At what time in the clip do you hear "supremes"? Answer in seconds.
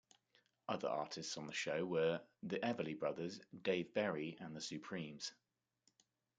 4.61-5.31